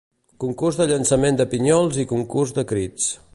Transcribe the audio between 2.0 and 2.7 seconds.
i Concurs de